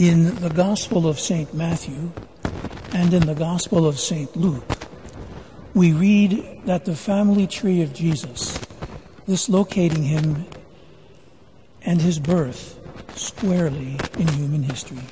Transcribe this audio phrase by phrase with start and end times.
[0.00, 1.52] In the Gospel of St.
[1.52, 2.10] Matthew
[2.94, 4.34] and in the Gospel of St.
[4.34, 4.64] Luke,
[5.74, 8.58] we read that the family tree of Jesus,
[9.26, 10.46] dislocating him
[11.82, 12.80] and his birth
[13.14, 15.02] squarely in human history.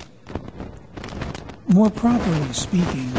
[1.67, 3.13] More properly speaking,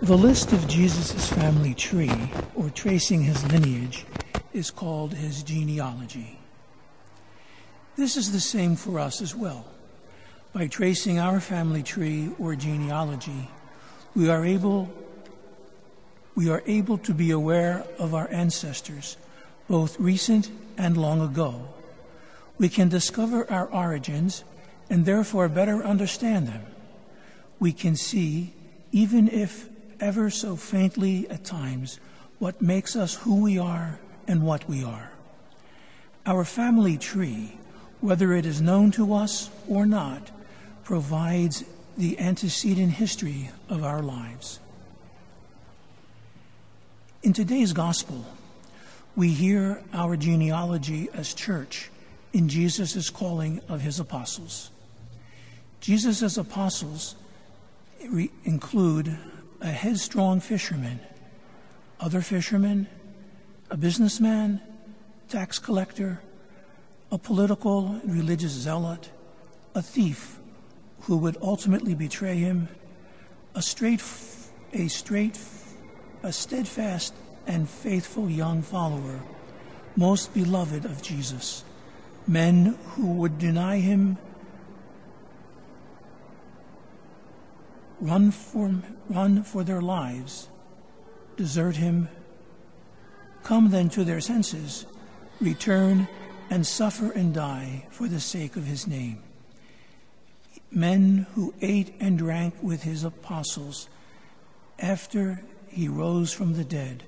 [0.00, 4.06] the list of Jesus' family tree, or tracing his lineage,
[4.52, 6.38] is called his genealogy.
[7.96, 9.66] This is the same for us as well.
[10.56, 13.50] By tracing our family tree or genealogy,
[14.14, 14.88] we are able
[16.34, 19.18] we are able to be aware of our ancestors,
[19.68, 21.68] both recent and long ago.
[22.56, 24.44] We can discover our origins
[24.88, 26.64] and therefore better understand them.
[27.60, 28.54] We can see,
[28.92, 29.68] even if
[30.00, 32.00] ever so faintly at times,
[32.38, 35.10] what makes us who we are and what we are.
[36.24, 37.58] Our family tree,
[38.00, 40.30] whether it is known to us or not,
[40.86, 41.64] provides
[41.98, 44.60] the antecedent history of our lives.
[47.24, 48.24] In today's gospel,
[49.16, 51.90] we hear our genealogy as church
[52.32, 54.70] in Jesus' calling of his apostles.
[55.80, 57.16] Jesus' apostles
[58.08, 59.18] re- include
[59.60, 61.00] a headstrong fisherman,
[61.98, 62.86] other fishermen,
[63.72, 64.60] a businessman,
[65.28, 66.20] tax collector,
[67.10, 69.10] a political and religious zealot,
[69.74, 70.38] a thief,
[71.06, 72.68] who would ultimately betray him,
[73.54, 74.02] a straight,
[74.72, 75.38] a straight,
[76.24, 77.14] a steadfast
[77.46, 79.20] and faithful young follower,
[79.94, 81.62] most beloved of Jesus,
[82.26, 84.18] men who would deny him,
[88.00, 88.74] run for,
[89.08, 90.48] run for their lives,
[91.36, 92.08] desert him,
[93.44, 94.86] come then to their senses,
[95.40, 96.08] return
[96.50, 99.22] and suffer and die for the sake of his name
[100.70, 103.88] men who ate and drank with his apostles
[104.78, 107.04] after he rose from the dead,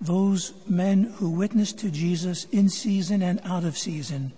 [0.00, 4.32] those men who witnessed to Jesus in season and out of season,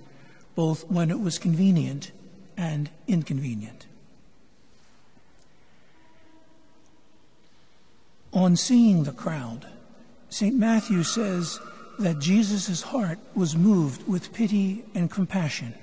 [0.55, 2.13] both when it was convenient
[2.57, 3.87] and inconvenient.
[8.33, 9.67] On seeing the crowd,
[10.31, 10.57] St.
[10.57, 11.61] Matthew says
[11.99, 15.75] that Jesus' heart was moved with pity and compassion,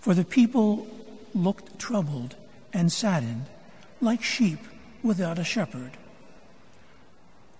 [0.00, 0.86] for the people
[1.36, 2.34] looked troubled
[2.72, 3.46] and saddened,
[4.00, 4.58] like sheep
[5.02, 5.92] without a shepherd.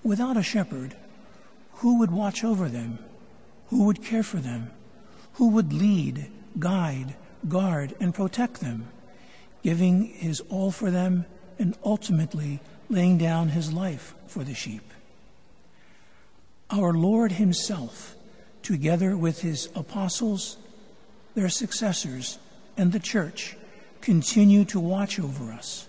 [0.03, 0.97] Without a shepherd,
[1.75, 2.99] who would watch over them?
[3.69, 4.71] Who would care for them?
[5.35, 7.15] Who would lead, guide,
[7.49, 8.89] guard, and protect them,
[9.63, 11.27] giving his all for them
[11.59, 14.83] and ultimately laying down his life for the sheep?
[16.71, 18.17] Our Lord Himself,
[18.63, 20.57] together with His apostles,
[21.37, 22.39] their successors,
[22.77, 23.57] and the church,
[24.07, 25.89] continue to watch over us,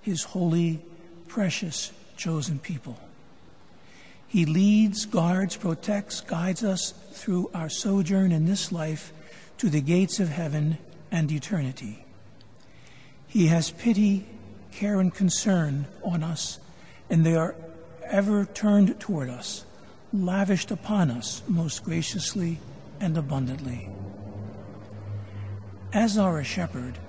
[0.00, 0.80] his holy,
[1.26, 2.96] precious, chosen people.
[4.28, 9.12] He leads, guards, protects, guides us through our sojourn in this life
[9.58, 10.78] to the gates of heaven
[11.10, 12.04] and eternity.
[13.26, 14.26] He has pity,
[14.70, 16.60] care, and concern on us,
[17.10, 17.56] and they are
[18.04, 19.64] ever turned toward us,
[20.12, 22.60] lavished upon us most graciously
[23.00, 23.88] and abundantly.
[25.92, 27.00] As our shepherd,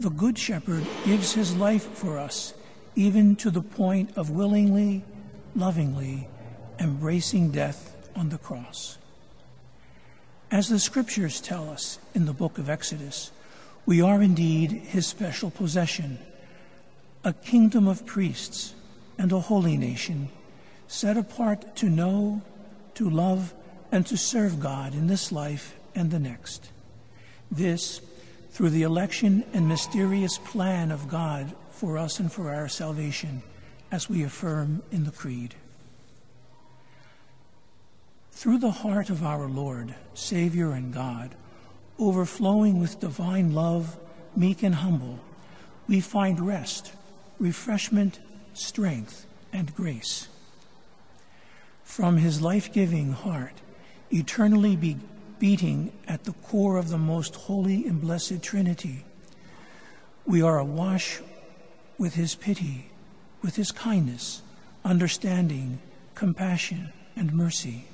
[0.00, 2.54] the Good Shepherd gives his life for us,
[2.96, 5.04] even to the point of willingly,
[5.54, 6.28] lovingly
[6.78, 8.98] embracing death on the cross.
[10.50, 13.30] As the scriptures tell us in the book of Exodus,
[13.86, 16.18] we are indeed his special possession,
[17.22, 18.74] a kingdom of priests
[19.18, 20.28] and a holy nation,
[20.88, 22.42] set apart to know,
[22.94, 23.54] to love,
[23.92, 26.70] and to serve God in this life and the next.
[27.50, 28.00] This
[28.54, 33.42] through the election and mysterious plan of God for us and for our salvation,
[33.90, 35.56] as we affirm in the Creed.
[38.30, 41.34] Through the heart of our Lord, Savior, and God,
[41.98, 43.98] overflowing with divine love,
[44.36, 45.18] meek and humble,
[45.88, 46.92] we find rest,
[47.40, 48.20] refreshment,
[48.52, 50.28] strength, and grace.
[51.82, 53.54] From his life giving heart,
[54.12, 54.98] eternally be
[55.38, 59.04] beating at the core of the most holy and blessed Trinity.
[60.26, 61.20] We are awash
[61.98, 62.90] with His pity,
[63.42, 64.42] with His kindness,
[64.84, 65.80] understanding,
[66.14, 67.86] compassion, and mercy.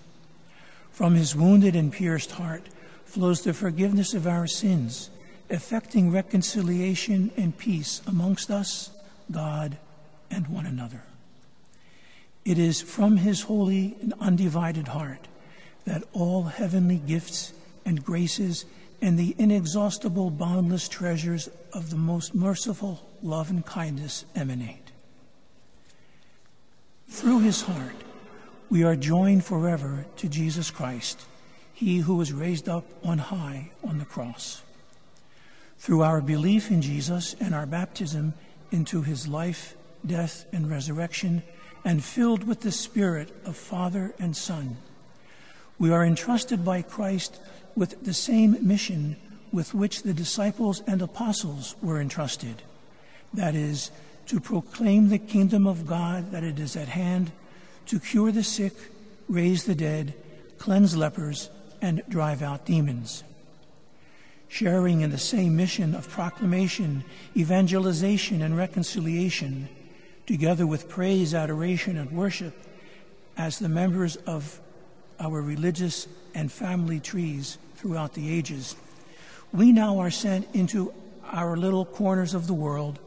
[0.93, 2.69] From His wounded and pierced heart
[3.05, 5.11] flows the forgiveness of our sins,
[5.49, 8.91] effecting reconciliation and peace amongst us,
[9.31, 9.79] God,
[10.31, 11.03] and one another.
[12.45, 15.27] It is from His holy and undivided heart
[15.85, 17.53] that all heavenly gifts
[17.85, 18.65] and graces
[19.03, 24.91] and the inexhaustible, boundless treasures of the most merciful love and kindness emanate.
[27.09, 27.97] Through his heart,
[28.69, 31.23] we are joined forever to Jesus Christ,
[31.73, 34.62] he who was raised up on high on the cross.
[35.79, 38.35] Through our belief in Jesus and our baptism
[38.71, 39.75] into his life,
[40.06, 41.43] death, and resurrection,
[41.85, 44.76] and filled with the Spirit of Father and Son,
[45.81, 47.41] we are entrusted by Christ
[47.75, 49.17] with the same mission
[49.50, 52.62] with which the disciples and apostles were entrusted
[53.35, 53.91] that is,
[54.27, 57.32] to proclaim the kingdom of God that it is at hand,
[57.87, 58.75] to cure the sick,
[59.29, 60.15] raise the dead,
[60.59, 61.50] cleanse lepers,
[61.81, 63.25] and drive out demons.
[64.49, 67.05] Sharing in the same mission of proclamation,
[67.37, 69.69] evangelization, and reconciliation,
[70.26, 72.55] together with praise, adoration, and worship,
[73.37, 74.61] as the members of
[75.21, 78.75] our religious and family trees throughout the ages.
[79.53, 80.93] We now are sent into
[81.25, 82.99] our little corners of the world,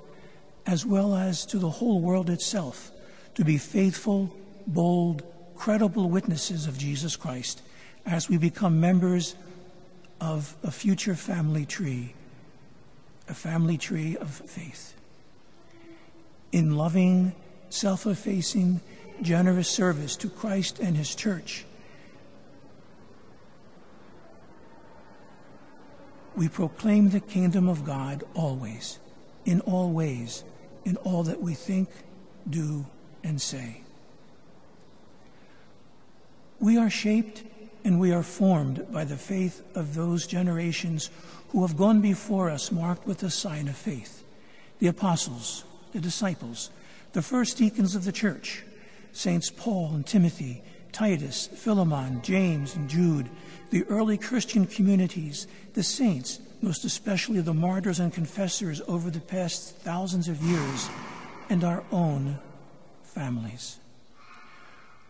[0.66, 2.92] as well as to the whole world itself,
[3.36, 4.34] to be faithful,
[4.68, 5.24] bold,
[5.56, 7.62] credible witnesses of Jesus Christ
[8.06, 9.36] as we become members
[10.20, 12.14] of a future family tree,
[13.28, 14.94] a family tree of faith.
[16.52, 17.34] In loving,
[17.70, 18.82] self effacing,
[19.22, 21.66] generous service to Christ and His church,
[26.36, 29.00] we proclaim the kingdom of God always,
[29.46, 30.44] in all ways,
[30.86, 31.90] in all that we think,
[32.50, 32.86] do,
[33.24, 33.82] and say.
[36.60, 37.44] We are shaped
[37.84, 41.10] and we are formed by the faith of those generations
[41.50, 44.24] who have gone before us marked with the sign of faith
[44.80, 45.64] the apostles,
[45.94, 46.70] the disciples,
[47.14, 48.64] the first deacons of the church,
[49.14, 53.30] Saints Paul and Timothy, Titus, Philemon, James, and Jude,
[53.74, 59.76] the early Christian communities, the saints, most especially the martyrs and confessors over the past
[59.78, 60.88] thousands of years,
[61.50, 62.38] and our own
[63.02, 63.78] families.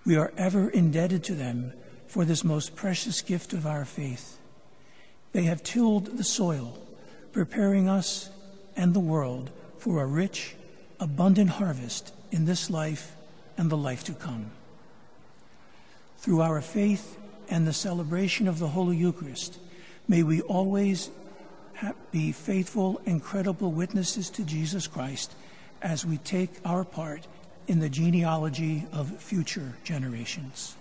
[0.06, 1.74] We are ever indebted to them
[2.08, 4.38] for this most precious gift of our faith.
[5.34, 6.82] They have tilled the soil,
[7.34, 8.30] preparing us
[8.78, 10.56] and the world for a rich,
[11.02, 13.14] abundant harvest in this life
[13.58, 14.52] and the life to come.
[16.20, 17.18] Through our faith
[17.54, 19.60] and the celebration of the Holy Eucharist,
[20.08, 21.12] may we always
[22.12, 25.36] be faithful and credible witnesses to Jesus Christ
[25.80, 27.28] as we take our part
[27.68, 30.76] in the genealogy of future generations.